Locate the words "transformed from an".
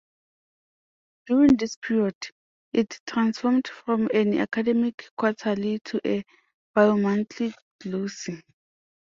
3.05-4.35